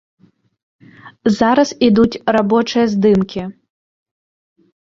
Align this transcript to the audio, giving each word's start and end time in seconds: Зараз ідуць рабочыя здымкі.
Зараз 1.39 1.69
ідуць 1.89 2.21
рабочыя 2.39 2.83
здымкі. 2.95 3.41